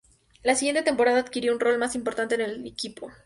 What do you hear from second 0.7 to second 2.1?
temporada adquirió un rol más